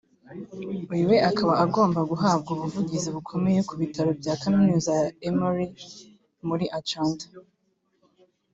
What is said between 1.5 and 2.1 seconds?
agomba